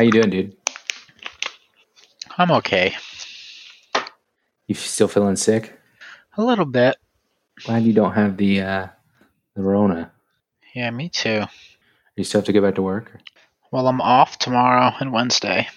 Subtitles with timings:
[0.00, 0.56] How you doing, dude?
[2.38, 2.96] I'm okay.
[4.66, 5.78] You still feeling sick?
[6.38, 6.96] A little bit.
[7.66, 8.86] Glad you don't have the uh,
[9.54, 10.10] the Rona.
[10.74, 11.44] Yeah, me too.
[12.16, 13.20] You still have to go back to work.
[13.72, 15.68] Well, I'm off tomorrow and Wednesday,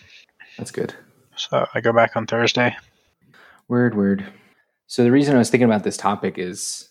[0.57, 0.93] That's good.
[1.35, 2.77] so I go back on Thursday.
[3.67, 4.25] Word, word.
[4.87, 6.87] So the reason I was thinking about this topic is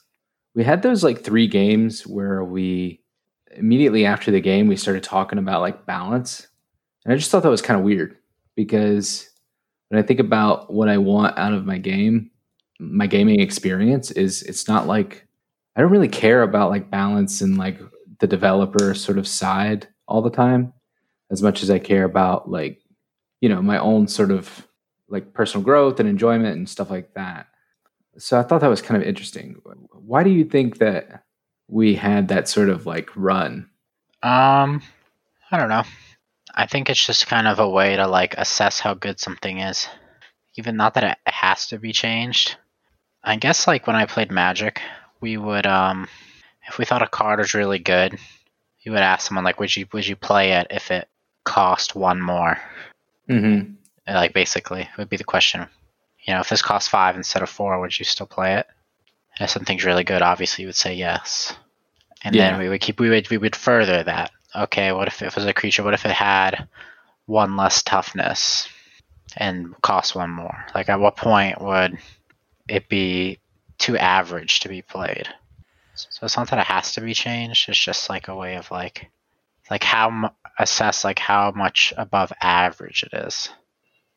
[0.55, 3.01] we had those like three games where we
[3.57, 6.49] immediately after the game we started talking about like balance,
[7.05, 8.17] and I just thought that was kind of weird
[8.55, 9.29] because
[9.89, 12.31] when I think about what I want out of my game,
[12.79, 15.27] my gaming experience is it's not like
[15.77, 17.79] I don't really care about like balance and like
[18.21, 20.73] the developer sort of side all the time
[21.31, 22.81] as much as I care about like
[23.41, 24.67] you know my own sort of
[25.09, 27.47] like personal growth and enjoyment and stuff like that.
[28.19, 29.57] So I thought that was kind of interesting.
[29.93, 31.25] Why do you think that
[31.69, 33.69] we had that sort of like run?
[34.23, 34.83] Um,
[35.51, 35.85] I don't know.
[36.55, 39.89] I think it's just kind of a way to like assess how good something is.
[40.57, 42.57] Even not that it has to be changed.
[43.25, 44.81] I guess like when I played Magic,
[45.21, 46.09] we would um
[46.69, 48.19] if we thought a card was really good,
[48.83, 51.09] you would ask someone like would you would you play it if it
[51.45, 52.59] cost one more?
[53.29, 53.73] Mm-hmm.
[54.07, 55.67] Uh, Like basically would be the question.
[56.25, 58.67] You know, if this cost five instead of four, would you still play it?
[59.39, 61.55] And if something's really good, obviously you would say yes.
[62.23, 62.51] And Yeah.
[62.51, 64.31] then we would keep we would we would further that.
[64.55, 65.83] Okay, what if it was a creature?
[65.83, 66.69] What if it had
[67.27, 68.69] one less toughness
[69.37, 70.67] and cost one more?
[70.75, 71.99] Like at what point would
[72.69, 73.39] it be
[73.79, 75.29] too average to be played?
[75.95, 77.69] So it's not that it has to be changed.
[77.69, 79.11] It's just like a way of like
[79.71, 80.29] like how mu-
[80.59, 83.49] assess like how much above average it is.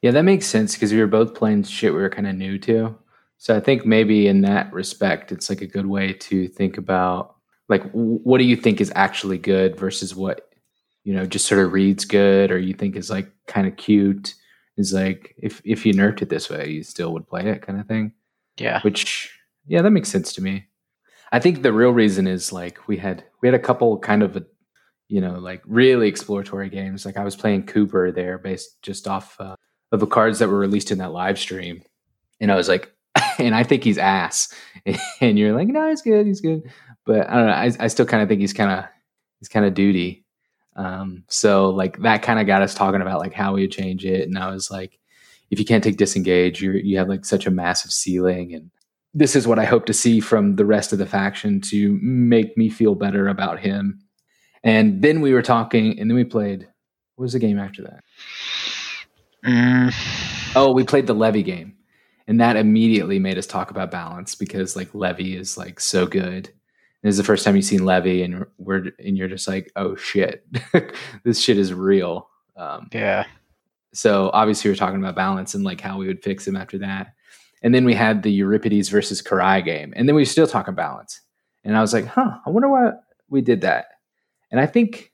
[0.02, 2.58] Yeah, that makes sense because we were both playing shit we were kind of new
[2.60, 2.96] to.
[3.38, 7.35] So I think maybe in that respect, it's like a good way to think about
[7.70, 10.50] like w- what do you think is actually good versus what
[11.04, 14.36] you know just sort of reads good or you think is like kind of cute?
[14.78, 17.80] Is like if if you nerfed it this way, you still would play it kind
[17.80, 18.14] of thing.
[18.58, 18.82] Yeah.
[18.82, 20.66] which yeah that makes sense to me.
[21.32, 24.38] I think the real reason is like we had we had a couple kind of
[24.38, 24.46] a,
[25.08, 27.06] you know like really exploratory games.
[27.06, 29.56] Like i was playing cooper there based just off uh,
[29.92, 31.82] of the cards that were released in that live stream.
[32.40, 32.92] And i was like
[33.40, 34.54] and i think he's ass.
[35.22, 36.64] And you're like no he's good he's good
[37.06, 38.86] but i don't know i, I still kind of think he's kind of
[39.40, 40.26] he's kind of duty
[40.76, 44.06] um so like that kind of got us talking about like how we would change
[44.06, 45.00] it and i was like
[45.52, 48.72] if you can't take disengage, you you have like such a massive ceiling, and
[49.14, 52.58] this is what I hope to see from the rest of the faction to make
[52.58, 54.00] me feel better about him.
[54.64, 56.68] And then we were talking, and then we played.
[57.16, 58.04] What was the game after that?
[59.46, 59.94] Mm,
[60.58, 61.76] Oh, we played the Levy game,
[62.28, 66.52] and that immediately made us talk about balance because like Levy is like so good.
[67.06, 69.96] This is the first time you've seen Levy, and we're and you're just like, oh
[69.96, 70.44] shit,
[71.24, 72.30] this shit is real.
[72.58, 73.26] Um, yeah.
[73.94, 77.14] so obviously we're talking about balance and like how we would fix him after that.
[77.62, 79.94] And then we had the Euripides versus Karai game.
[79.96, 81.22] And then we were still talking balance.
[81.64, 82.94] And I was like, huh, I wonder why
[83.30, 83.86] we did that.
[84.50, 85.12] And I think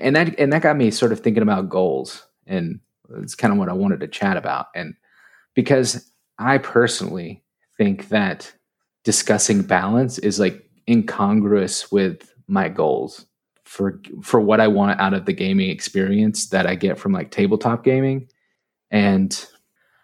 [0.00, 2.26] and that and that got me sort of thinking about goals.
[2.48, 2.80] And
[3.18, 4.66] it's kind of what I wanted to chat about.
[4.74, 4.94] And
[5.54, 7.44] because I personally
[7.76, 8.52] think that
[9.04, 13.26] discussing balance is like incongruous with my goals
[13.64, 17.30] for for what I want out of the gaming experience that I get from like
[17.30, 18.28] tabletop gaming.
[18.90, 19.46] And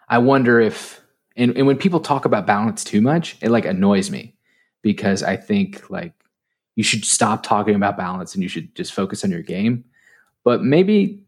[0.07, 1.01] I wonder if
[1.35, 4.35] and, and when people talk about balance too much, it like annoys me
[4.81, 6.13] because I think like
[6.75, 9.83] you should stop talking about balance and you should just focus on your game.
[10.43, 11.23] But maybe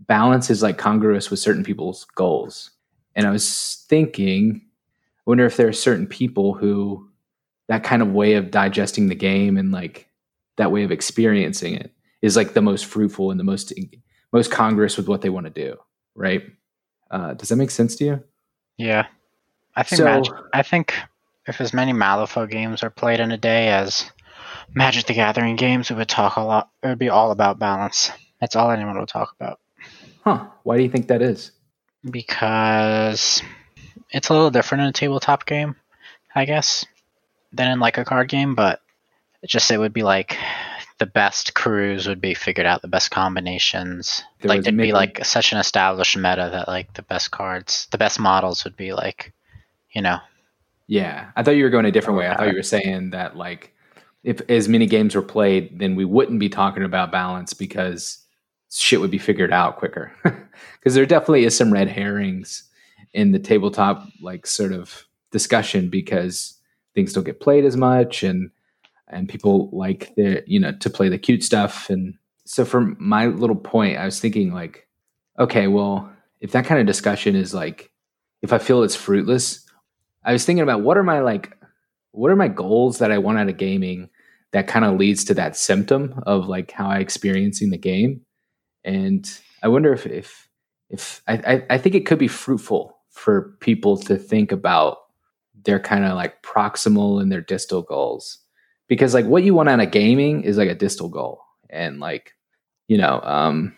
[0.00, 2.70] balance is like congruous with certain people's goals.
[3.14, 7.08] And I was thinking, I wonder if there are certain people who
[7.72, 10.08] that kind of way of digesting the game and like
[10.56, 13.72] that way of experiencing it is like the most fruitful and the most
[14.32, 15.76] most congruous with what they want to do
[16.14, 16.42] right
[17.10, 18.24] uh, does that make sense to you
[18.78, 19.06] Yeah.
[19.74, 20.94] I think So- Magic, I think
[21.46, 24.10] if as many Malifaux games are played in a day as
[24.74, 26.70] Magic the Gathering games, it would talk a lot.
[26.82, 28.10] It would be all about balance.
[28.40, 29.58] That's all anyone would talk about
[30.24, 31.50] huh why do you think that is
[32.10, 33.42] because
[34.10, 35.74] it's a little different in a tabletop game,
[36.34, 36.84] I guess,
[37.52, 38.54] than in like a card game.
[38.54, 38.80] But
[39.46, 40.36] just it would be like
[40.98, 44.22] the best crews would be figured out, the best combinations.
[44.40, 47.88] There like was there'd be like such an established meta that like the best cards,
[47.90, 49.32] the best models would be like,
[49.92, 50.18] you know,
[50.92, 52.58] yeah i thought you were going a different way i thought you uh-huh.
[52.58, 53.74] were saying that like
[54.24, 58.18] if as many games were played then we wouldn't be talking about balance because
[58.70, 60.12] shit would be figured out quicker
[60.78, 62.64] because there definitely is some red herrings
[63.14, 66.58] in the tabletop like sort of discussion because
[66.94, 68.50] things don't get played as much and
[69.08, 71.90] and people like the you know to play the cute stuff.
[71.90, 74.88] And so for my little point i was thinking like
[75.38, 76.10] okay, well,
[76.40, 77.90] if that kind of discussion is like,
[78.42, 79.64] if I feel it's fruitless,
[80.24, 81.56] I was thinking about what are my like,
[82.12, 84.10] what are my goals that I want out of gaming
[84.52, 88.20] that kind of leads to that symptom of like how I experiencing the game,
[88.84, 89.28] and
[89.62, 90.48] I wonder if if
[90.90, 94.98] if I I, I think it could be fruitful for people to think about
[95.64, 98.38] their kind of like proximal and their distal goals
[98.88, 102.34] because like what you want out of gaming is like a distal goal and like
[102.88, 103.74] you know um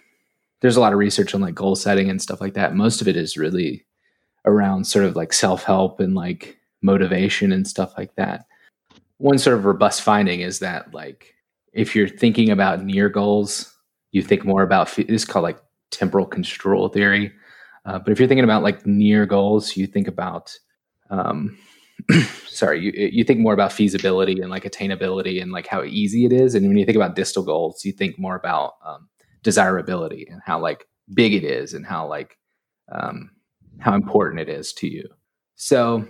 [0.64, 2.74] there's a lot of research on like goal setting and stuff like that.
[2.74, 3.84] Most of it is really
[4.46, 8.46] around sort of like self-help and like motivation and stuff like that.
[9.18, 11.34] One sort of robust finding is that like
[11.74, 13.76] if you're thinking about near goals
[14.10, 15.58] you think more about this is called like
[15.90, 17.30] temporal construal theory.
[17.84, 20.58] Uh, but if you're thinking about like near goals you think about
[21.10, 21.58] um,
[22.48, 26.32] sorry, you you think more about feasibility and like attainability and like how easy it
[26.32, 29.08] is, and when you think about distal goals, you think more about um,
[29.42, 32.38] desirability and how like big it is and how like
[32.90, 33.30] um,
[33.78, 35.08] how important it is to you.
[35.54, 36.06] So,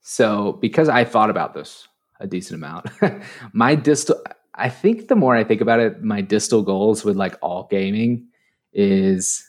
[0.00, 1.86] so because I thought about this
[2.20, 2.90] a decent amount,
[3.52, 4.20] my distal.
[4.54, 8.26] I think the more I think about it, my distal goals with like all gaming
[8.72, 9.44] is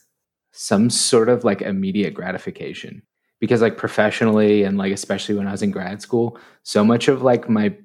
[0.52, 3.02] some sort of like immediate gratification
[3.39, 7.21] because like professionally and like especially when I was in grad school, so much of
[7.21, 7.75] like my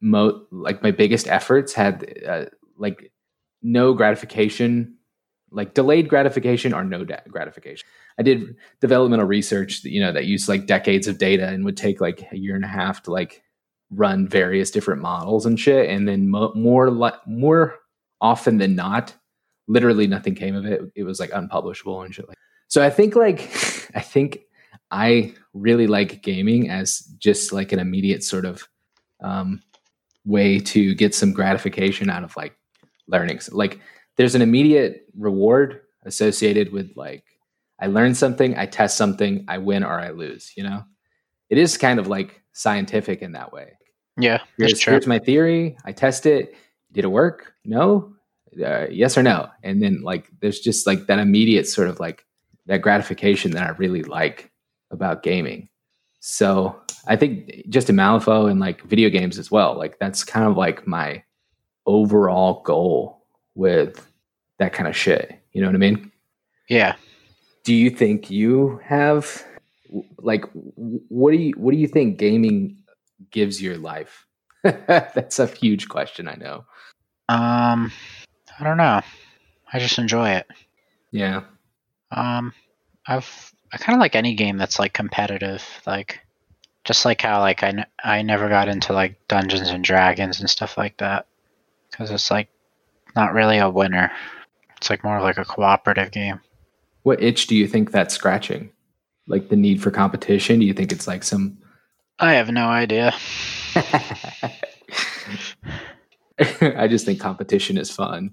[0.00, 2.44] mo like my biggest efforts had uh,
[2.76, 3.12] like
[3.62, 4.96] no gratification,
[5.50, 7.86] like delayed gratification or no gratification.
[8.18, 11.76] I did developmental research, that, you know, that used like decades of data and would
[11.76, 13.42] take like a year and a half to like
[13.90, 17.78] run various different models and shit, and then mo- more like more
[18.20, 19.14] often than not,
[19.66, 20.82] literally nothing came of it.
[20.94, 22.36] It was like unpublishable and shit like.
[22.68, 23.40] So I think like
[23.94, 24.40] I think
[24.90, 28.66] I really like gaming as just like an immediate sort of
[29.20, 29.62] um,
[30.24, 32.56] way to get some gratification out of like
[33.06, 33.40] learning.
[33.50, 33.80] Like
[34.16, 37.24] there's an immediate reward associated with like
[37.80, 40.52] I learn something, I test something, I win or I lose.
[40.56, 40.84] You know,
[41.48, 43.72] it is kind of like scientific in that way.
[44.18, 45.76] Yeah, here's, here's my theory.
[45.84, 46.54] I test it.
[46.92, 47.54] Did it work?
[47.64, 48.14] No.
[48.62, 49.48] Uh, yes or no.
[49.62, 52.26] And then like there's just like that immediate sort of like
[52.66, 54.49] that gratification that I really like
[54.90, 55.68] about gaming.
[56.20, 60.46] So I think just in Malifaux and like video games as well, like that's kind
[60.46, 61.22] of like my
[61.86, 64.06] overall goal with
[64.58, 65.40] that kind of shit.
[65.52, 66.12] You know what I mean?
[66.68, 66.94] Yeah.
[67.64, 69.44] Do you think you have
[70.18, 72.78] like what do you what do you think gaming
[73.30, 74.26] gives your life?
[74.62, 76.64] that's a huge question, I know.
[77.28, 77.92] Um
[78.58, 79.00] I don't know.
[79.72, 80.46] I just enjoy it.
[81.10, 81.42] Yeah.
[82.10, 82.52] Um
[83.06, 86.20] I've I kind of like any game that's like competitive, like
[86.84, 90.50] just like how like I, n- I never got into like Dungeons and Dragons and
[90.50, 91.26] stuff like that
[91.90, 92.48] because it's like
[93.14, 94.10] not really a winner.
[94.76, 96.40] It's like more of like a cooperative game.
[97.02, 98.70] What itch do you think that's scratching?
[99.26, 100.60] Like the need for competition?
[100.60, 101.58] Do you think it's like some?
[102.18, 103.14] I have no idea.
[106.60, 108.32] I just think competition is fun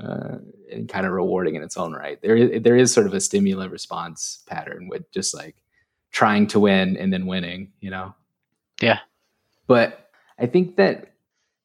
[0.00, 0.38] uh,
[0.70, 2.20] and kind of rewarding in its own right.
[2.22, 5.56] There, there is sort of a stimulus response pattern with just like
[6.12, 8.14] trying to win and then winning, you know?
[8.80, 9.00] Yeah.
[9.66, 11.14] But I think that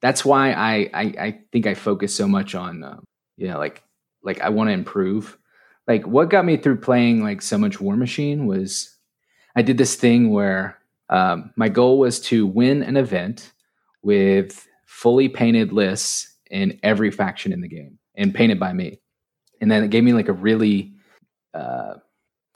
[0.01, 3.03] that's why I, I, I think I focus so much on, um,
[3.38, 3.83] you know, like,
[4.24, 5.38] like I want to improve.
[5.88, 8.95] Like what got me through playing like so much War Machine was
[9.56, 13.52] I did this thing where um, my goal was to win an event
[14.02, 18.99] with fully painted lists in every faction in the game and painted by me.
[19.61, 20.93] And then it gave me like a really
[21.53, 21.95] uh,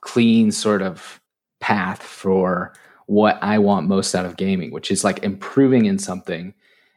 [0.02, 1.22] clean sort of
[1.60, 2.74] path for
[3.08, 6.54] what I want most out of gaming, which is like improving in something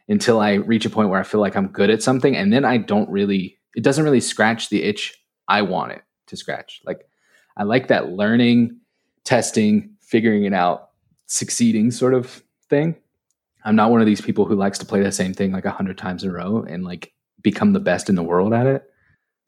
[0.07, 2.35] until I reach a point where I feel like I'm good at something.
[2.35, 6.37] And then I don't really, it doesn't really scratch the itch I want it to
[6.37, 6.81] scratch.
[6.85, 7.07] Like
[7.55, 8.79] I like that learning,
[9.23, 10.89] testing, figuring it out,
[11.27, 12.95] succeeding sort of thing.
[13.63, 15.71] I'm not one of these people who likes to play the same thing like a
[15.71, 18.83] hundred times in a row and like become the best in the world at it.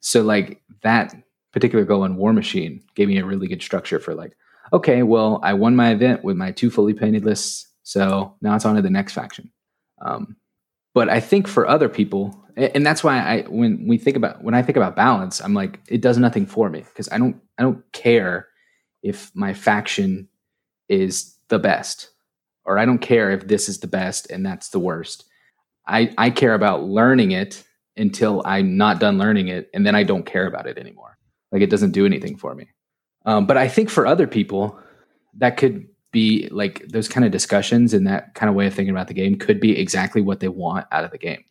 [0.00, 1.14] So like that
[1.52, 4.36] particular goal in War Machine gave me a really good structure for like,
[4.72, 7.68] okay, well, I won my event with my two fully painted lists.
[7.82, 9.50] So now it's on to the next faction.
[10.02, 10.36] Um,
[10.94, 14.54] but I think for other people, and that's why I when we think about when
[14.54, 17.62] I think about balance, I'm like, it does nothing for me because I don't I
[17.62, 18.48] don't care
[19.02, 20.28] if my faction
[20.88, 22.10] is the best,
[22.64, 25.24] or I don't care if this is the best and that's the worst.
[25.86, 27.62] I, I care about learning it
[27.96, 31.18] until I'm not done learning it, and then I don't care about it anymore.
[31.52, 32.68] Like it doesn't do anything for me.
[33.26, 34.78] Um, but I think for other people,
[35.38, 38.94] that could be like those kind of discussions and that kind of way of thinking
[38.94, 41.44] about the game could be exactly what they want out of the game.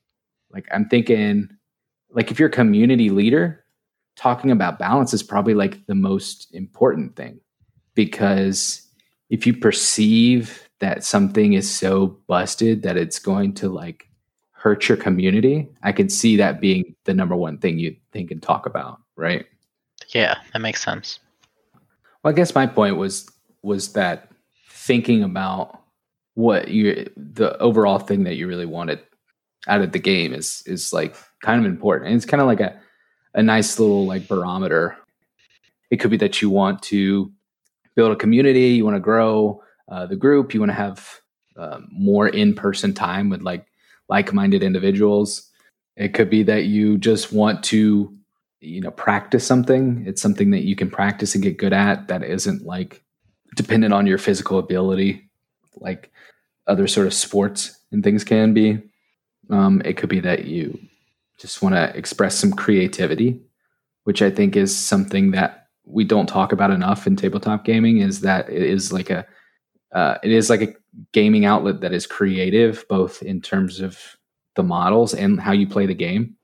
[0.52, 1.50] Like I'm thinking,
[2.12, 3.64] like if you're a community leader,
[4.16, 7.40] talking about balance is probably like the most important thing
[7.96, 8.88] because
[9.30, 14.08] if you perceive that something is so busted that it's going to like
[14.64, 18.42] hurt your community, I could see that being the number one thing you think and
[18.42, 19.46] talk about, right?
[20.16, 21.20] Yeah, that makes sense.
[22.24, 23.30] Well, I guess my point was
[23.62, 24.32] was that
[24.70, 25.82] thinking about
[26.36, 29.02] what you the overall thing that you really wanted
[29.68, 32.08] out of the game is is like kind of important.
[32.08, 32.80] And it's kind of like a
[33.34, 34.96] a nice little like barometer.
[35.92, 37.30] It could be that you want to
[37.96, 41.20] build a community, you want to grow uh, the group, you want to have
[41.58, 43.68] uh, more in person time with like
[44.10, 45.50] like minded individuals.
[45.96, 48.16] It could be that you just want to
[48.60, 50.04] you know practice something.
[50.08, 53.04] It's something that you can practice and get good at that isn't like
[53.56, 55.30] dependent on your physical ability,
[55.78, 56.12] like
[56.68, 58.82] other sort of sports and things can be.
[59.50, 60.80] Um, it could be that you
[61.38, 63.42] just want to express some creativity,
[64.06, 67.98] which I think is something that we don't talk about enough in tabletop gaming.
[67.98, 69.28] Is that it is like a
[69.94, 70.74] uh, it is like a
[71.12, 74.18] gaming outlet that is creative, both in terms of
[74.56, 76.36] the models and how you play the game.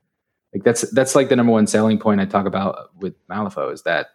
[0.53, 3.83] Like that's that's like the number one selling point I talk about with Malifaux is
[3.83, 4.07] that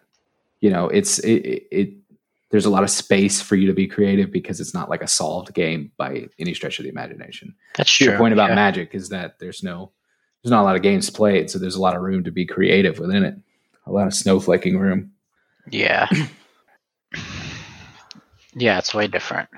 [0.59, 1.93] you know it's it, it, it
[2.51, 5.07] there's a lot of space for you to be creative because it's not like a
[5.07, 7.55] solved game by any stretch of the imagination.
[7.75, 8.07] That's true.
[8.07, 8.55] Your point about yeah.
[8.55, 9.91] Magic is that there's no
[10.43, 12.45] there's not a lot of games played, so there's a lot of room to be
[12.45, 13.35] creative within it.
[13.87, 15.11] A lot of snowflaking room.
[15.69, 16.07] Yeah.
[18.55, 19.49] yeah, it's way different.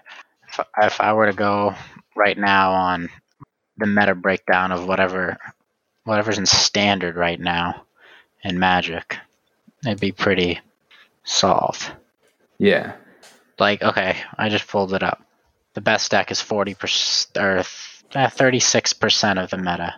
[0.49, 1.75] If, if I were to go
[2.15, 3.09] right now on
[3.77, 5.37] the meta breakdown of whatever
[6.03, 7.83] whatever's in standard right now
[8.43, 9.17] in Magic,
[9.85, 10.59] it'd be pretty
[11.23, 11.91] solved.
[12.57, 12.93] Yeah.
[13.59, 15.23] Like, okay, I just pulled it up.
[15.73, 19.95] The best deck is 40% or eh, 36% of the meta.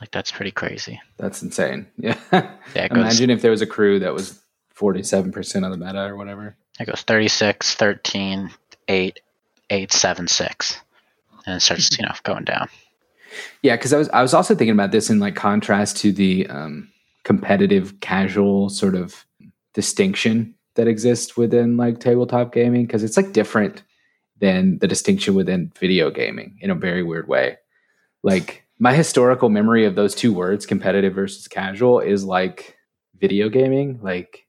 [0.00, 1.00] Like that's pretty crazy.
[1.16, 1.86] That's insane.
[1.96, 2.18] Yeah.
[2.32, 4.40] yeah Imagine if there was a crew that was
[4.78, 6.56] 47% of the meta or whatever.
[6.78, 8.50] It goes 36, 13,
[8.88, 9.20] 8,
[9.70, 10.80] 8, 7, 6.
[11.46, 12.68] And it starts, you know, going down.
[13.62, 16.46] Yeah, because I was I was also thinking about this in like contrast to the
[16.48, 16.88] um,
[17.24, 19.26] competitive casual sort of
[19.74, 23.82] distinction that exists within like tabletop gaming because it's like different
[24.40, 27.56] than the distinction within video gaming in a very weird way.
[28.22, 32.76] Like my historical memory of those two words, competitive versus casual, is like
[33.18, 33.98] video gaming.
[34.02, 34.45] Like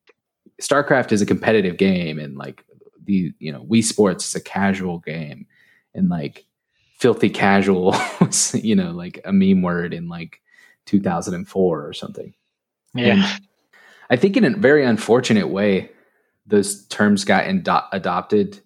[0.61, 2.63] StarCraft is a competitive game, and like
[3.03, 5.47] the you know Wii Sports is a casual game,
[5.93, 6.45] and like
[6.97, 10.41] filthy casual, was you know, like a meme word in like
[10.85, 12.33] 2004 or something.
[12.93, 13.13] Yeah.
[13.13, 13.41] And
[14.09, 15.91] I think in a very unfortunate way,
[16.45, 18.61] those terms got indo- adopted,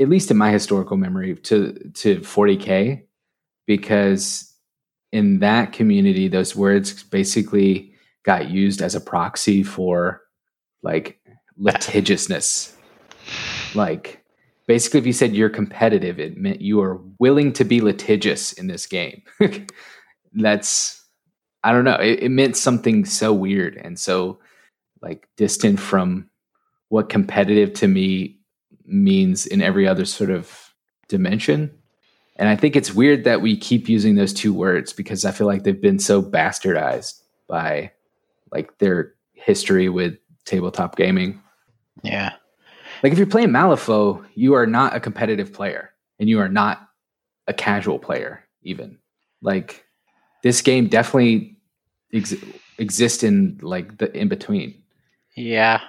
[0.00, 3.02] at least in my historical memory, to to 40k,
[3.66, 4.52] because
[5.12, 10.22] in that community, those words basically got used as a proxy for
[10.82, 11.20] like
[11.58, 12.74] litigiousness.
[13.74, 14.22] like
[14.66, 18.66] basically, if you said you're competitive, it meant you are willing to be litigious in
[18.66, 19.22] this game.
[20.32, 21.02] That's
[21.62, 21.96] I don't know.
[21.96, 24.38] It, it meant something so weird and so
[25.02, 26.30] like distant from
[26.88, 28.38] what competitive to me
[28.84, 30.72] means in every other sort of
[31.08, 31.70] dimension.
[32.36, 35.46] And I think it's weird that we keep using those two words because I feel
[35.46, 37.90] like they've been so bastardized by
[38.52, 41.42] like their history with tabletop gaming.
[42.02, 42.34] Yeah.
[43.02, 46.88] Like if you're playing Malifaux, you are not a competitive player and you are not
[47.46, 48.98] a casual player even.
[49.42, 49.84] Like
[50.42, 51.56] this game definitely
[52.12, 52.34] ex-
[52.78, 54.82] exists in like the in between.
[55.36, 55.80] Yeah.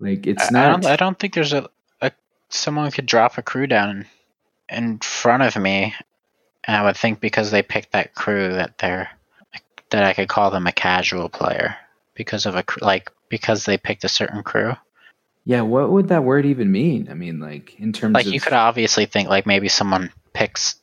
[0.00, 1.68] Like it's I, not I don't, I don't think there's a,
[2.00, 2.10] a
[2.48, 4.06] someone could drop a crew down
[4.68, 5.94] in front of me,
[6.64, 9.08] and I would think because they picked that crew that they're
[9.90, 11.76] that I could call them a casual player
[12.14, 14.74] because of a like because they picked a certain crew.
[15.44, 17.08] Yeah, what would that word even mean?
[17.10, 18.32] I mean, like in terms like of...
[18.32, 20.76] you could obviously think like maybe someone picks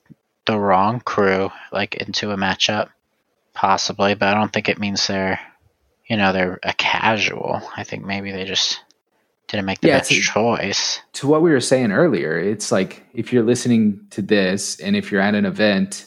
[0.46, 2.90] the wrong crew like into a matchup,
[3.54, 5.40] possibly, but I don't think it means they're
[6.08, 7.62] you know they're a casual.
[7.78, 8.82] I think maybe they just
[9.48, 11.00] didn't make the yeah, best to, choice.
[11.14, 15.12] To what we were saying earlier, it's like if you're listening to this and if
[15.12, 16.06] you're at an event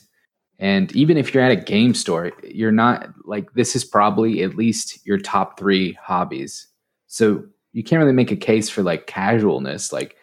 [0.59, 4.55] and even if you're at a game store, you're not like this is probably at
[4.55, 6.69] least your top three hobbies.
[7.09, 9.93] So you can't really make a case for like casualness.
[9.93, 10.17] Like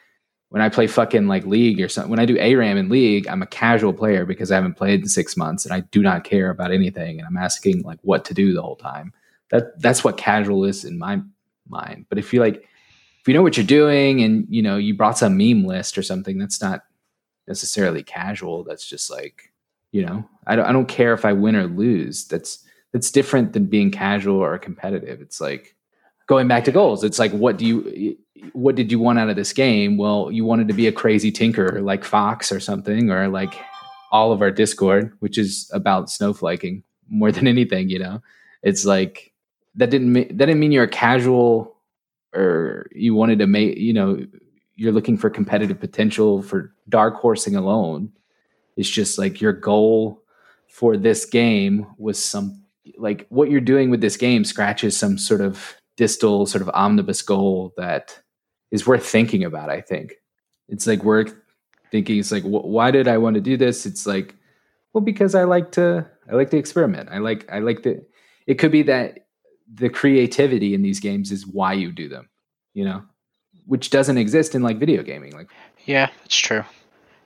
[0.50, 3.41] when I play fucking like League or something, when I do ARAM in League, I'm
[3.41, 6.50] a casual player because I haven't played in six months and I do not care
[6.50, 9.13] about anything and I'm asking like what to do the whole time.
[9.50, 11.22] That that's what casual is in my
[11.68, 12.06] mind.
[12.10, 12.58] But if you like
[13.22, 16.03] if you know what you're doing and you know you brought some meme list or
[16.03, 16.84] something, that's not
[17.48, 18.63] necessarily casual.
[18.63, 19.51] That's just like
[19.91, 22.27] you know I don't I don't care if I win or lose.
[22.27, 22.63] That's
[22.94, 25.22] that's different than being casual or competitive.
[25.22, 25.75] It's like
[26.29, 28.15] going back to goals, it's like, what do you,
[28.53, 29.98] what did you want out of this game?
[29.98, 33.53] Well, you wanted to be a crazy tinker like Fox or something, or like
[34.12, 37.89] all of our Discord, which is about snowflaking more than anything.
[37.89, 38.21] You know,
[38.62, 39.33] it's like
[39.75, 41.75] that didn't that didn't mean you're a casual
[42.33, 44.24] or you wanted to make you know
[44.75, 48.12] you're looking for competitive potential for dark horsing alone.
[48.77, 50.21] It's just like your goal
[50.67, 52.63] for this game was some
[52.98, 57.22] like what you're doing with this game scratches some sort of distal sort of omnibus
[57.22, 58.18] goal that
[58.72, 60.13] is worth thinking about i think
[60.70, 61.36] it's like worth
[61.91, 64.34] thinking it's like wh- why did i want to do this it's like
[64.94, 68.01] well because i like to i like to experiment i like i like the
[68.48, 69.27] it could be that
[69.74, 72.29] the creativity in these games is why you do them
[72.74, 73.03] you know
[73.65, 75.50] which doesn't exist in like video gaming like
[75.86, 76.63] Yeah, it's true.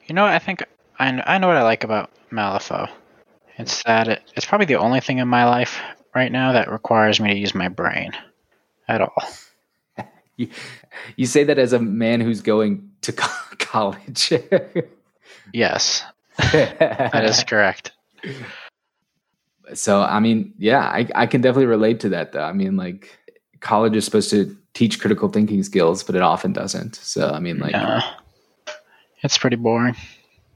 [0.07, 0.63] You know, I think
[0.99, 2.89] I, I know what I like about Malifaux.
[3.57, 5.81] It's that it, it's probably the only thing in my life
[6.15, 8.11] right now that requires me to use my brain
[8.87, 9.13] at all.
[10.37, 10.49] you,
[11.15, 14.31] you say that as a man who's going to co- college
[15.53, 16.03] Yes,
[16.51, 17.91] that is correct.
[19.73, 23.17] so i mean yeah I, I can definitely relate to that though i mean like
[23.59, 27.59] college is supposed to teach critical thinking skills but it often doesn't so i mean
[27.59, 27.75] like.
[29.21, 29.95] It's pretty boring.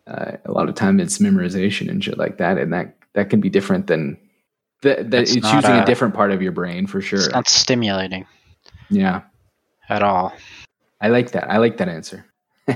[0.08, 3.40] uh, a lot of time it's memorization and shit like that and that that can
[3.40, 4.18] be different than
[4.82, 7.20] that, that It's it's, using a, a- different part of your brain for sure.
[7.20, 8.26] It's not stimulating
[8.90, 9.22] yeah.
[9.90, 10.34] at all.
[11.02, 11.50] i like that.
[11.50, 12.26] I like that answer.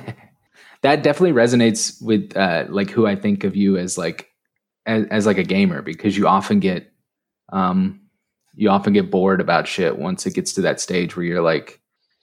[0.82, 4.30] That definitely resonates with uh like who i think of you as like
[4.86, 6.92] as, as like a gamer because you often get
[7.54, 8.02] um
[8.56, 11.80] you often get bored about shit once it gets to that stage where you're like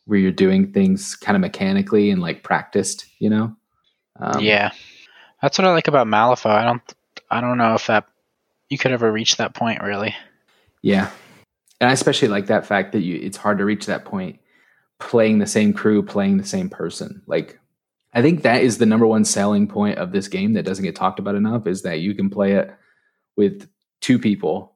[0.07, 3.55] where you're doing things kind of mechanically and like practiced you know?
[4.21, 4.73] Um, yeah,
[5.41, 6.51] that's what I like about Malifaux.
[6.51, 6.95] I don't
[7.31, 8.07] I don't know if that
[8.69, 10.15] you could ever reach that point really.
[10.83, 11.11] Yeah.
[11.81, 14.39] And I especially like that fact that you it's hard to reach that point
[14.99, 17.23] playing the same crew, playing the same person.
[17.27, 17.59] Like
[18.13, 20.97] I think that is the number one selling point of this game that doesn't get
[20.97, 22.75] talked about enough is that you can play it
[23.37, 23.69] with
[24.01, 24.75] two people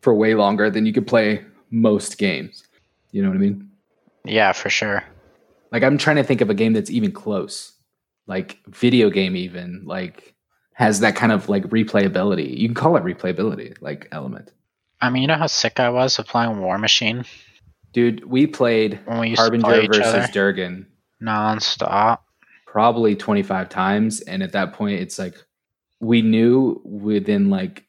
[0.00, 2.64] for way longer than you could play most games.
[3.12, 3.70] You know what I mean?
[4.24, 5.04] Yeah, for sure.
[5.70, 7.72] Like I'm trying to think of a game that's even close.
[8.26, 10.34] Like video game even like
[10.74, 12.56] has that kind of like replayability.
[12.56, 14.52] You can call it replayability like element.
[15.00, 17.24] I mean, you know how sick I was of playing War Machine
[17.92, 20.86] Dude, we played when we to play Harbinger versus Durgan
[21.22, 22.20] nonstop.
[22.66, 25.34] probably 25 times and at that point it's like
[26.00, 27.84] we knew within like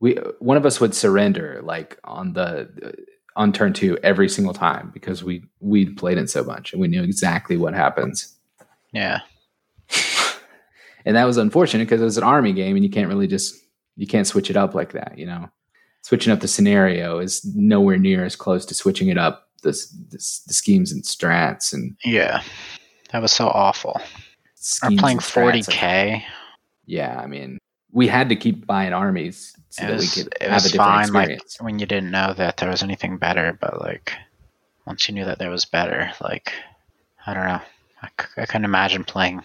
[0.00, 2.94] we one of us would surrender like on the
[3.36, 6.88] on turn 2 every single time because we we played it so much and we
[6.88, 8.36] knew exactly what happens
[8.92, 9.20] Yeah,
[11.04, 13.54] and that was unfortunate because it was an army game and you can't really just
[13.96, 15.48] you can't switch it up like that you know?
[16.02, 19.70] Switching up the scenario is nowhere near as close to switching it up the,
[20.10, 22.42] the, the schemes and strats and yeah,
[23.10, 23.98] that was so awful.
[24.82, 26.22] Or playing strats, 40k.
[26.86, 27.58] yeah i mean
[27.92, 30.68] we had to keep buying armies so it that we was, could have was a
[30.70, 34.12] different fine like when you didn't know that there was anything better but like
[34.86, 36.52] once you knew that there was better like
[37.26, 37.60] i don't know.
[38.02, 39.42] I, c- I couldn't imagine playing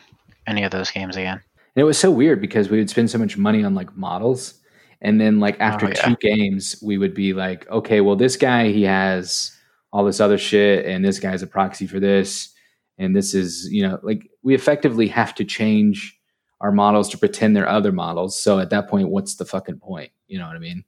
[0.47, 1.41] any of those games again
[1.75, 4.55] and it was so weird because we would spend so much money on like models.
[5.01, 6.01] And then like after Oh, yeah.
[6.09, 9.55] two games we would be like okay well this guy he has
[9.93, 12.53] all this other shit and this guy's a proxy for this.
[12.97, 16.19] And this is you know like we effectively have to change
[16.59, 18.37] our models to pretend they're other models.
[18.37, 20.11] So at that point what's the fucking point?
[20.27, 20.83] You know what i mean?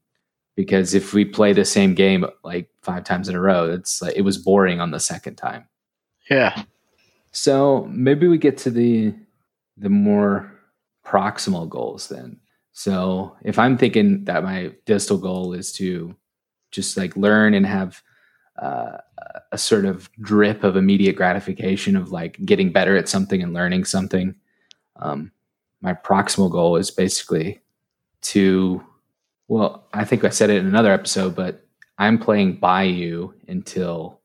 [0.58, 4.16] Because if we play the same game like five times in a row it's like
[4.18, 5.68] it was boring on the second time.
[6.30, 6.64] Yeah.
[7.32, 9.14] So maybe we get to the
[9.78, 10.52] the more
[11.06, 12.40] proximal goals then.
[12.74, 16.16] So if I'm thinking that my distal goal is to
[16.72, 18.02] just like learn and have
[18.62, 18.98] uh,
[19.52, 23.86] a sort of drip of immediate gratification of like getting better at something and learning
[23.86, 24.36] something,
[24.98, 25.32] um,
[25.82, 27.62] my proximal goal is basically
[28.22, 28.84] to,
[29.48, 31.66] well, I think I said it in another episode, but
[31.98, 34.20] I'm playing Bayou until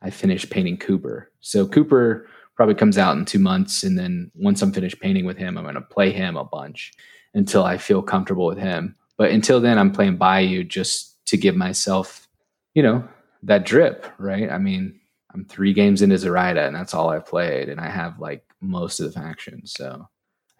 [0.00, 1.32] I finish painting Cooper.
[1.40, 5.38] So Cooper probably comes out in two months, and then once I'm finished painting with
[5.38, 6.92] him, I'm going to play him a bunch
[7.32, 8.96] until I feel comfortable with him.
[9.16, 12.26] But until then, I'm playing Bayou just to give myself,
[12.74, 13.08] you know,
[13.44, 14.50] that drip, right?
[14.50, 14.98] I mean,
[15.32, 18.98] I'm three games into Zoraida, and that's all I've played, and I have like most
[18.98, 19.72] of the factions.
[19.72, 20.08] So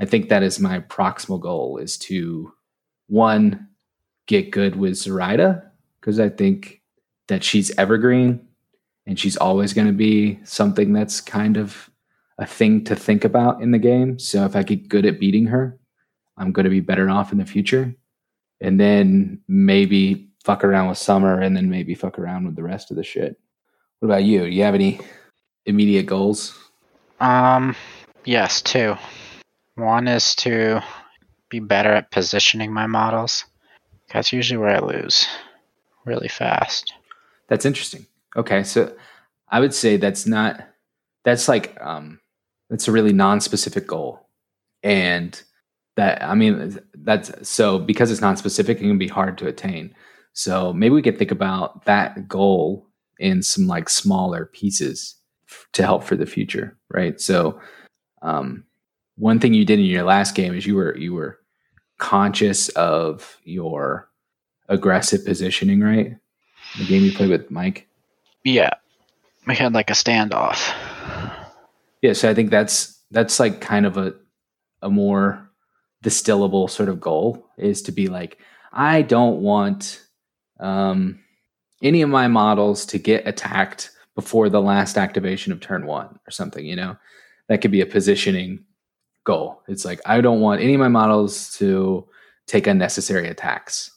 [0.01, 2.53] I think that is my proximal goal: is to
[3.09, 3.67] one
[4.27, 6.81] get good with Zoraida because I think
[7.27, 8.48] that she's evergreen
[9.09, 11.89] and she's always going to be something that's kind of
[12.37, 14.19] a thing to think about in the game.
[14.19, 15.79] So if I get good at beating her,
[16.37, 17.95] I'm going to be better off in the future.
[18.61, 22.91] And then maybe fuck around with Som'er and then maybe fuck around with the rest
[22.91, 23.41] of the shit.
[24.01, 24.41] What about you?
[24.41, 25.01] Do you have any
[25.65, 26.55] immediate goals?
[27.19, 27.75] Um,
[28.27, 28.95] yes, two.
[29.77, 30.83] One is to
[31.49, 33.47] be better at positioning my models.
[34.13, 35.27] That's usually where I lose
[36.05, 36.93] really fast.
[37.49, 38.07] That's interesting.
[38.37, 38.95] Okay, so
[39.49, 40.63] I would say that's not
[41.25, 42.21] that's like um
[42.71, 44.29] that's a really non-specific goal.
[44.83, 45.41] And
[45.97, 49.95] that I mean that's so because it's non-specific it can be hard to attain.
[50.33, 52.87] So maybe we could think about that goal
[53.19, 55.17] in some like smaller pieces
[55.73, 57.21] to help for the future, right?
[57.21, 57.61] So
[58.23, 58.65] um
[59.17, 61.39] one thing you did in your last game is you were you were
[61.99, 64.09] conscious of your
[64.69, 66.17] aggressive positioning, right?
[66.79, 67.88] The game you played with Mike.
[68.49, 68.71] Yeah,
[69.47, 70.73] we had like a standoff.
[72.01, 74.15] Yeah, so I think that's that's like kind of a
[74.81, 75.51] a more
[76.03, 78.39] distillable sort of goal is to be like
[78.73, 80.03] I don't want
[80.61, 81.21] um,
[81.83, 86.31] any of my models to get attacked before the last activation of turn one or
[86.31, 86.65] something.
[86.65, 86.97] You know,
[87.49, 88.65] that could be a positioning
[89.25, 89.61] goal.
[89.69, 92.09] It's like I don't want any of my models to
[92.47, 93.91] take unnecessary attacks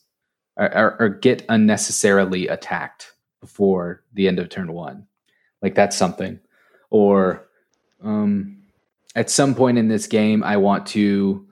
[0.58, 5.06] or, or, or get unnecessarily attacked before the end of turn one.
[5.62, 6.40] Like that's something.
[6.90, 7.48] Or
[8.04, 8.64] um,
[9.16, 11.46] at some point in this game, I want to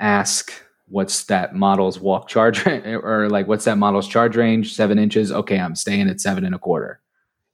[0.00, 0.52] ask
[0.88, 5.58] what's that model's walk charge or like what's that model's charge range seven inches okay
[5.58, 7.00] i'm staying at seven and a quarter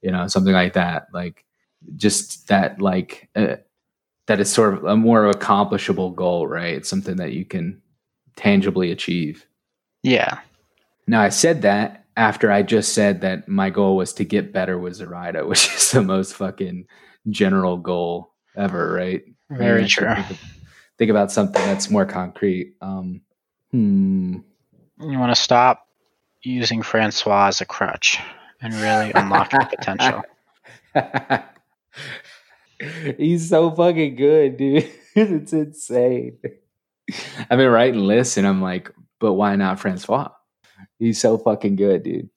[0.01, 1.45] you know something like that like
[1.95, 3.55] just that like uh,
[4.27, 7.81] that is sort of a more accomplishable goal right it's something that you can
[8.35, 9.45] tangibly achieve
[10.03, 10.39] Yeah.
[11.07, 14.77] now i said that after i just said that my goal was to get better
[14.77, 16.85] with Zoraida, which is the most fucking
[17.29, 20.23] general goal ever right Very Maybe I should true.
[20.23, 20.39] think,
[20.97, 23.21] think about something that's more concrete um
[23.71, 24.37] hmm
[24.99, 25.87] You want to stop
[26.43, 28.19] using Francois as a crutch
[28.61, 30.23] and really unlock your potential.
[33.17, 34.91] He's so fucking good, dude.
[35.15, 36.37] it's insane.
[37.49, 40.29] I've been writing lists and I'm like, but why not Francois?
[40.99, 42.29] He's so fucking good, dude.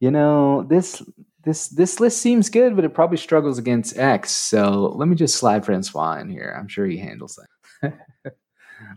[0.00, 1.02] You know, this
[1.44, 4.30] this this list seems good, but it probably struggles against X.
[4.30, 6.56] So let me just slide Francois in here.
[6.58, 7.38] I'm sure he handles
[7.82, 7.94] that.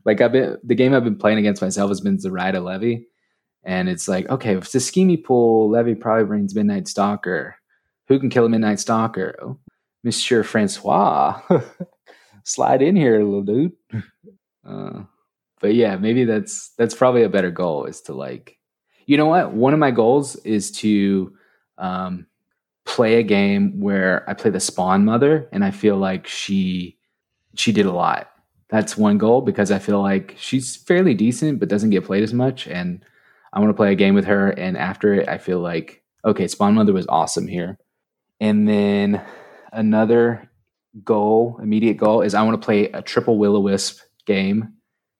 [0.05, 3.07] like I've been the game I've been playing against myself has been Zoraida Levy.
[3.63, 7.55] And it's like, okay, if it's schemy pool, Levy probably brings Midnight Stalker.
[8.07, 9.55] Who can kill a Midnight Stalker?
[10.03, 11.39] Monsieur Francois.
[12.43, 13.73] Slide in here, little dude.
[14.63, 15.05] Uh,
[15.59, 18.59] but yeah, maybe that's that's probably a better goal is to like,
[19.05, 19.53] you know what?
[19.53, 21.35] One of my goals is to
[21.77, 22.27] um,
[22.85, 26.97] play a game where I play the Spawn Mother, and I feel like she
[27.55, 28.31] she did a lot.
[28.69, 32.33] That's one goal because I feel like she's fairly decent, but doesn't get played as
[32.33, 33.03] much, and
[33.53, 34.51] I want to play a game with her.
[34.51, 37.77] And after it, I feel like okay, Spawn Mother was awesome here.
[38.39, 39.23] And then
[39.71, 40.49] another
[41.03, 44.73] goal, immediate goal, is I want to play a triple will o wisp game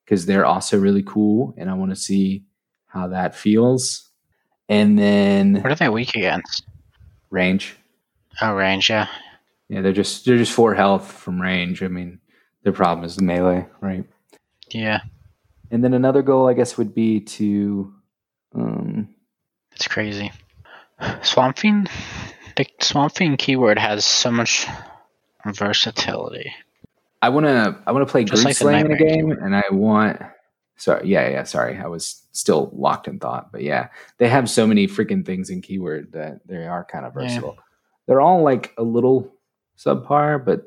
[0.05, 2.43] because they're also really cool, and I want to see
[2.91, 4.09] how that feels.
[4.69, 6.63] And then What are they weak against?
[7.29, 7.77] range.
[8.41, 9.07] Oh, range, yeah.
[9.69, 11.81] Yeah, they're just they're just four health from range.
[11.83, 12.19] I mean,
[12.63, 14.05] their problem is the melee, right?
[14.69, 14.99] Yeah,
[15.69, 17.93] And then another goal, I guess, would be to
[18.55, 19.09] um,
[19.73, 20.31] it's crazy.
[21.23, 21.89] Swamp Fiend,
[22.57, 24.65] the Swamp Fiend keyword has so much
[25.45, 26.53] versatility.
[27.21, 30.21] I want to I want to play Group like in a game, and I want.
[30.81, 31.43] Sorry, yeah, yeah.
[31.43, 35.51] Sorry, I was still locked in thought, but yeah, they have so many freaking things
[35.51, 37.21] in keyword that they are kind of Yeah.
[37.21, 37.57] versatile.
[38.07, 39.31] They're all like a little
[39.77, 40.63] subpar, but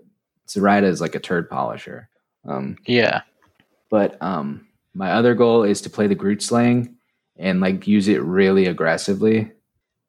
[0.49, 2.09] Zoraida is like a turd polisher.
[2.45, 3.23] Um, Yeah,
[3.91, 6.95] but um, my other goal is to play the Grootslang
[7.37, 9.51] and like use it really aggressively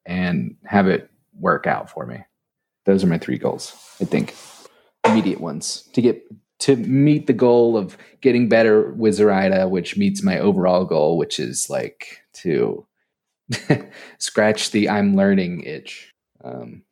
[0.04, 2.18] and have it work out for me.
[2.84, 3.74] Those are my three goals.
[4.00, 4.36] I think
[5.04, 6.22] immediate ones to get
[6.58, 11.38] to meet the goal of getting better with Zoraida, which meets my overall goal, which
[11.38, 12.86] is like to
[14.18, 16.12] scratch the I'm learning itch.
[16.42, 16.82] Um,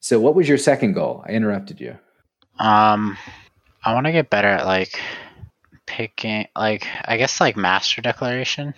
[0.00, 1.24] so, what was your second goal?
[1.26, 1.98] I interrupted you.
[2.58, 3.16] Um,
[3.84, 4.98] I want to get better at like
[5.86, 8.74] picking, like I guess like master declaration.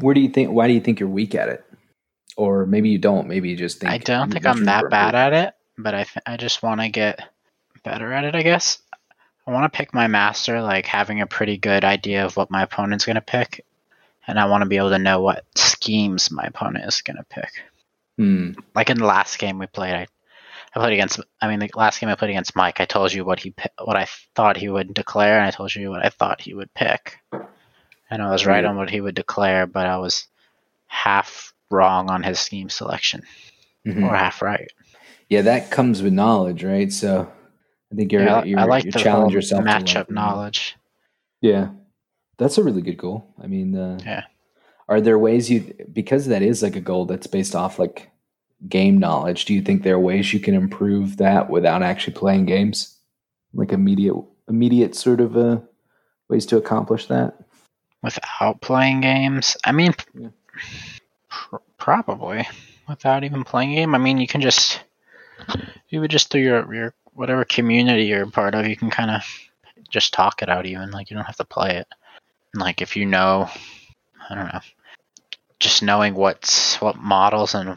[0.00, 0.50] Where do you think?
[0.50, 1.64] Why do you think you're weak at it?
[2.36, 3.28] Or maybe you don't.
[3.28, 3.92] Maybe you just think.
[3.92, 6.88] I don't think I'm that bad at it, but I th- I just want to
[6.88, 7.20] get
[7.82, 8.34] better at it.
[8.34, 8.78] I guess
[9.46, 12.62] I want to pick my master, like having a pretty good idea of what my
[12.62, 13.64] opponent's gonna pick,
[14.26, 17.50] and I want to be able to know what schemes my opponent is gonna pick.
[18.16, 18.52] Hmm.
[18.74, 20.06] Like in the last game we played, I,
[20.74, 21.20] I played against.
[21.40, 23.96] I mean, the last game I played against Mike, I told you what he what
[23.96, 27.18] I thought he would declare, and I told you what I thought he would pick.
[28.10, 30.26] And I was right on what he would declare, but I was
[30.86, 33.22] half wrong on his scheme selection.
[33.86, 34.08] Mhm.
[34.08, 34.70] or half right.
[35.28, 36.92] Yeah, that comes with knowledge, right?
[36.92, 37.32] So
[37.92, 40.76] I think you're, Yeah, you're I like you the challenge yourself matchup knowledge.
[41.40, 41.68] Yeah,
[42.38, 43.34] that's a really good goal.
[43.42, 44.24] I mean, uh, Yeah.
[44.88, 48.10] Are there ways you because that is like a goal that's based off like
[48.68, 49.44] game knowledge?
[49.44, 52.96] Do you think there are ways you can improve that without actually playing games,
[53.54, 54.16] like immediate
[54.48, 55.60] immediate sort of uh,
[56.28, 57.34] ways to accomplish that?
[58.02, 59.56] without playing games.
[59.64, 60.30] I mean, Yeah.
[61.28, 62.48] pr- probably
[62.88, 63.94] without even playing a game.
[63.94, 64.82] I mean, you can just
[65.88, 69.22] you would just through your your whatever community you're part of, you can kind of
[69.90, 70.66] just talk it out.
[70.66, 71.86] Even like you don't have to play it.
[72.54, 73.48] And, like if you know,
[74.28, 74.60] I don't know,
[75.60, 77.76] just knowing what's what models and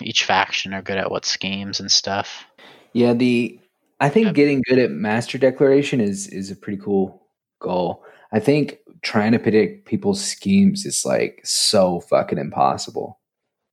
[0.00, 2.44] each faction are good at what schemes and stuff.
[2.92, 3.58] Yeah, the
[4.00, 7.22] I think getting good at master declaration is is a pretty cool
[7.60, 8.04] goal.
[8.32, 13.18] I think trying to predict people's schemes is like so fucking impossible.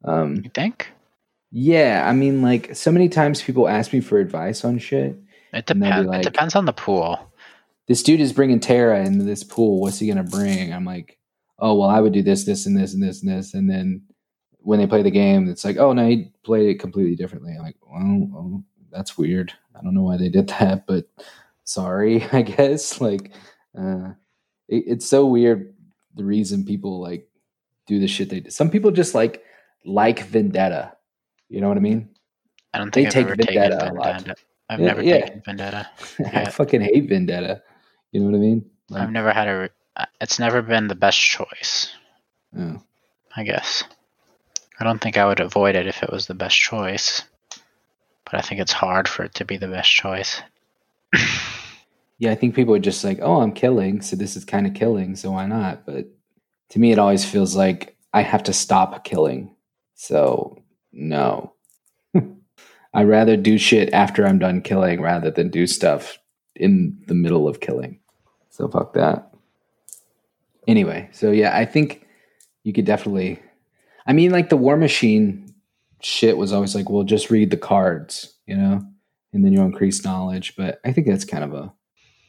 [0.05, 0.89] Um, You think?
[1.55, 5.15] Yeah, I mean, like so many times people ask me for advice on shit.
[5.53, 6.07] It And they'll be depends.
[6.07, 7.19] like- it depends on the pool.
[7.87, 9.79] This dude is bringing Tara into this pool.
[9.81, 10.73] What's he gonna bring?
[10.73, 11.19] I'm like,
[11.59, 14.01] oh well, I would do this, this, and this, and this, and this, and then
[14.59, 17.53] when they play the game, it's like, oh no, he played it completely differently.
[17.55, 19.53] I'm like, well, well, that's weird.
[19.77, 21.05] I don't know why they did that, but
[21.65, 22.99] sorry, I guess.
[22.99, 23.31] Like,
[23.77, 24.11] uh,
[24.69, 25.75] it, it's so weird
[26.15, 27.27] the reason people like
[27.85, 28.49] do the shit they do.
[28.49, 29.43] Some people just like
[29.85, 30.93] like Vendetta.
[31.49, 32.09] You know what I mean?
[32.73, 34.05] I don't They think I've take Vendetta a lot.
[34.15, 34.35] Vendetta.
[34.69, 35.19] I've Yeah, never yeah.
[35.25, 35.89] taken Vendetta.
[36.33, 37.61] I fucking hate Vendetta.
[38.11, 38.65] You know what I mean?
[38.89, 39.69] Like, I've never had a.
[39.97, 41.93] uh, It's never been the best choice.
[42.57, 42.81] oh.
[43.35, 43.83] I guess.
[44.79, 47.23] I don't think I would avoid it if it was the best choice,
[48.25, 50.41] but I think it's hard for it to be the best choice.
[52.19, 54.75] Yeah, I think people are just like, oh, I'm killing, so this is kind of
[54.75, 55.85] killing, so why not?
[55.85, 56.05] But
[56.69, 59.55] to me, it always feels like I have to stop killing.
[59.95, 60.62] So,
[60.93, 61.53] no.
[62.93, 66.19] I'd rather do shit after I'm done killing rather than do stuff
[66.55, 67.99] in the middle of killing.
[68.49, 69.33] So, fuck that.
[70.67, 72.07] Anyway, so yeah, I think
[72.63, 73.41] you could definitely.
[74.05, 75.53] I mean, like the War Machine
[76.01, 78.85] shit was always like, well, just read the cards, you know,
[79.33, 80.55] and then you'll increase knowledge.
[80.55, 81.73] But I think that's kind of a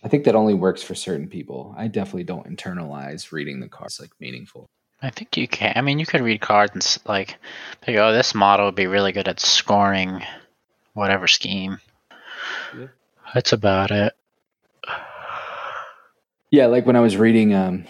[0.05, 1.74] I think that only works for certain people.
[1.79, 4.66] I definitely don't internalize reading the cards like meaningful.
[5.02, 5.74] I think you can.
[5.76, 7.37] I mean, you could read cards and like,
[7.87, 10.22] like, oh, this model would be really good at scoring
[10.94, 11.78] whatever scheme.
[12.76, 12.87] Yeah.
[13.35, 14.14] That's about it.
[16.50, 17.85] Yeah, like when I was reading um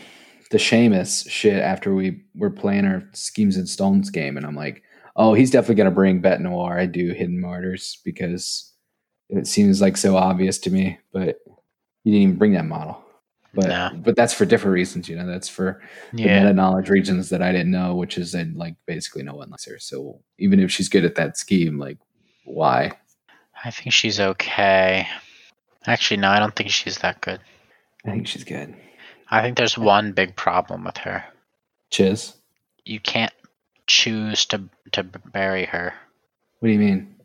[0.51, 4.83] the Seamus shit after we were playing our Schemes and Stones game, and I'm like,
[5.17, 6.79] oh, he's definitely gonna bring Bete Noire.
[6.79, 8.73] I do Hidden Martyrs because
[9.29, 11.41] it seems like so obvious to me, but
[12.05, 13.04] you didn't even bring that model.
[13.55, 13.91] But No.
[14.03, 15.27] but that's for different reasons, you know.
[15.27, 15.81] That's for
[16.13, 16.41] Yeah.
[16.41, 19.67] meta knowledge regions that I didn't know, which is that like basically no one likes
[19.67, 19.79] her.
[19.79, 21.99] So even if she's good at that scheme, like
[22.45, 22.93] why?
[23.65, 25.07] I think she's okay.
[25.87, 27.41] Actually, no, I don't think she's that good.
[28.05, 28.75] I think she's good.
[29.31, 31.25] I think there's one big problem with her.
[31.91, 32.35] Chiz.
[32.85, 33.33] You can't
[33.87, 35.95] choose to to bury her.
[36.61, 37.17] What do you mean?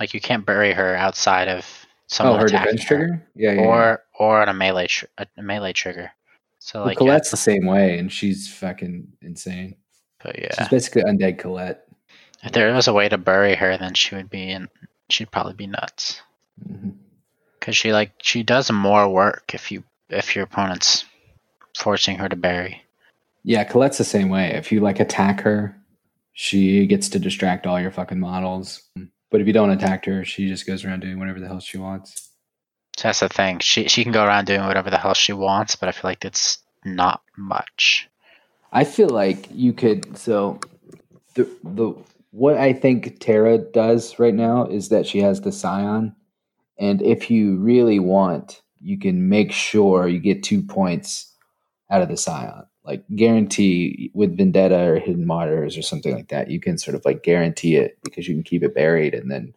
[0.00, 1.81] Like you can't bury her outside of
[2.12, 3.26] Oh, someone her attacking defense trigger?
[3.34, 3.60] Yeah, yeah.
[3.62, 3.66] yeah.
[3.66, 6.10] or or on a melee tr- a melee trigger.
[6.58, 9.76] So Well, like, yeah, Colette's the same way, and she's fucking insane.
[10.22, 11.88] but yeah, She's yeah, basically undead Colette.
[12.44, 14.68] if there was a way to bury her, then she would be in.
[15.08, 16.22] She'd probably be nuts
[16.62, 16.90] hmm
[17.58, 21.04] because she like she does more work if you if your opponent's
[21.78, 22.82] forcing her to bury.
[23.44, 24.52] Yeah, Colette's the same way.
[24.52, 25.76] If you like attack her,
[26.32, 28.82] she gets to distract all your fucking models.
[29.32, 31.78] But if you don't attack her, she just goes around doing whatever the hell she
[31.78, 32.28] wants.
[33.02, 33.58] That's the thing.
[33.60, 36.24] She she can go around doing whatever the hell she wants, but I feel like
[36.24, 38.10] it's not much.
[38.70, 40.18] I feel like you could.
[40.18, 40.60] So
[41.34, 41.94] the the
[42.30, 46.14] what I think Tara does right now is that she has the Scion,
[46.78, 51.34] and if you really want, you can make sure you get two points
[51.90, 52.64] out of the Scion.
[52.84, 57.04] Like guarantee with Vendetta or Hidden Martyrs or something like that, you can sort of
[57.04, 59.54] like guarantee it because you can keep it buried and then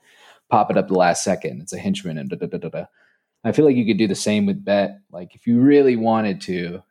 [0.49, 1.61] pop it up the last second.
[1.61, 2.85] It's a henchman and da da da da da.
[3.43, 4.91] I feel like you could do the same with Bete.
[5.11, 6.83] Like if you really wanted to,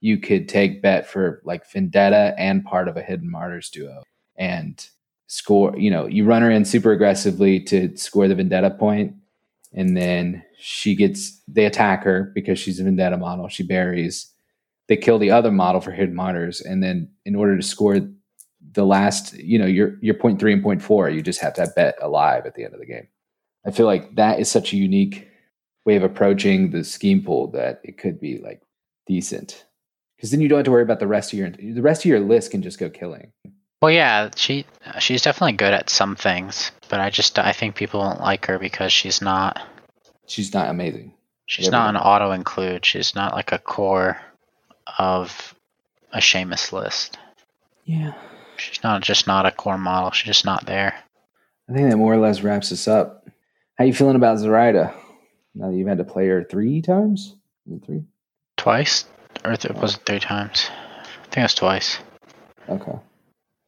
[0.00, 4.02] you could take Bete for like Vendetta and part of a Hidden Martyrs duo
[4.36, 4.84] and
[5.26, 5.76] score.
[5.78, 9.14] You know, you run her in super aggressively to score the Vendetta point,
[9.72, 13.48] and then she gets they attack her because she's a Vendetta model.
[13.48, 14.32] She buries.
[14.90, 18.00] They kill the other model for Hidden Martyrs, and then in order to score
[18.72, 21.60] the last, you know, your your point three and point four, you just have to
[21.60, 23.06] have Bete alive at the end of the game.
[23.64, 25.28] I feel like that is such a unique
[25.86, 28.62] way of approaching the scheme pool that it could be like
[29.06, 29.64] decent
[30.16, 32.08] because then you don't have to worry about the rest of your the rest of
[32.08, 33.32] your list can just go killing
[33.80, 34.66] Well, yeah, she
[34.98, 38.58] she's definitely good at some things, but I just I think people won't like her
[38.58, 39.62] because she's not
[40.26, 41.14] She's not amazing.
[41.46, 42.84] she's Yeah, not an auto include.
[42.84, 44.20] She's not like a core
[45.00, 45.54] of
[46.12, 47.18] a Seamus list.
[47.84, 48.12] Yeah.
[48.58, 50.10] She's not just not a core model.
[50.10, 50.94] She's just not there.
[51.68, 53.26] I think that more or less wraps us up.
[53.76, 54.94] How you feeling about Zoraida?
[55.54, 57.34] Now that you've had to play her three times?
[57.70, 58.02] Is three?
[58.58, 59.06] Twice
[59.44, 60.68] or th- was it three times?
[60.70, 61.98] I think it was twice.
[62.68, 62.98] Okay.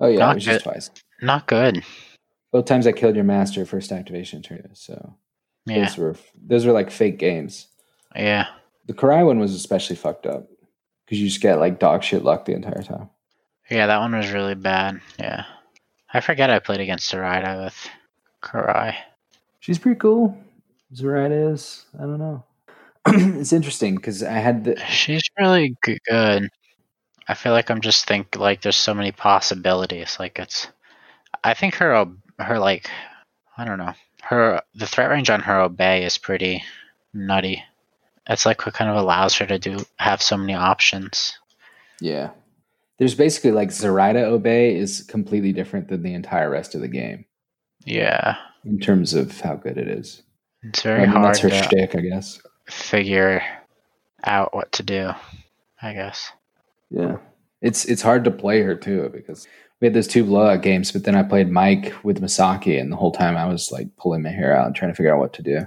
[0.01, 0.90] Oh yeah, Not it was just twice.
[1.23, 1.83] Not good.
[2.53, 4.68] Both times I killed your master first activation turn.
[4.75, 5.14] So
[5.64, 6.16] Yeah, those were
[6.47, 7.68] those were like fake games.
[8.14, 8.49] yeah.
[8.87, 10.49] The Kirai one was especially fucked up
[11.12, 13.11] because you just get like dog shit luck the entire time.
[13.68, 14.98] Yeah, that one was really bad.
[15.18, 15.44] Yeah.
[16.11, 17.90] I forget I played against Zoraida with
[18.42, 18.94] Kirai.
[19.61, 20.35] She's pretty cool.
[20.94, 21.85] Zoraida is.
[21.98, 22.44] I don't know.
[23.09, 26.48] it's interesting because I had the She's really good.
[27.29, 30.16] I feel like I'm just think like there's so many possibilities.
[30.18, 30.68] Like it's,
[31.44, 32.07] I think her
[32.38, 32.88] her like,
[33.59, 33.92] I don't know.
[34.22, 36.64] Her the threat range on her obey is pretty
[37.12, 37.62] nutty.
[38.28, 41.38] It's like what kind of allows her to do have so many options.
[42.00, 42.30] yeah.
[42.98, 47.24] There's basically like Zoraida Obey is completely different than the entire rest of the game
[47.85, 50.22] Yeah, in terms of how good it is.
[50.62, 52.40] it's I very mean, hard that's her to shtick, I guess.
[52.68, 53.42] figure
[54.22, 55.11] out what to do.
[55.80, 56.30] I guess.
[56.90, 57.16] Yeah.
[57.61, 59.48] It's it's hard to play her too because
[59.80, 62.96] we had those two blowout games, but then I played Mike with Misaki, and the
[62.96, 65.32] whole time I was like pulling my hair out and trying to figure out what
[65.32, 65.66] to do.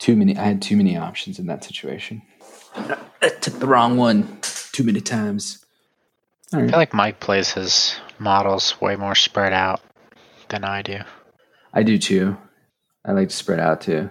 [0.00, 0.36] Too many.
[0.36, 2.22] I had too many options in that situation.
[2.74, 4.38] I took the wrong one
[4.72, 5.64] too many times.
[6.52, 9.80] All I feel like Mike plays his models way more spread out
[10.48, 10.98] than I do.
[11.72, 12.36] I do too.
[13.04, 14.10] I like to spread out too.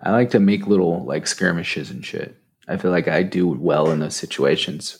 [0.00, 2.36] I like to make little like skirmishes and shit.
[2.68, 4.98] I feel like I do well in those situations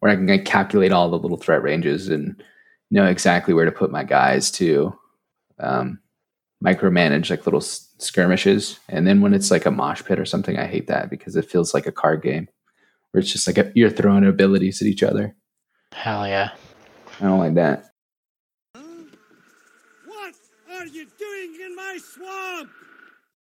[0.00, 2.42] where I can like, calculate all the little threat ranges and
[2.90, 4.98] know exactly where to put my guys to
[5.58, 6.00] um,
[6.62, 8.78] micromanage like little s- skirmishes.
[8.88, 11.50] And then when it's like a mosh pit or something, I hate that because it
[11.50, 12.48] feels like a card game
[13.10, 15.34] where it's just like a, you're throwing abilities at each other.
[15.92, 16.50] Hell yeah.
[17.20, 17.90] I don't like that.
[20.04, 20.34] What
[20.70, 22.70] are you doing in my swamp?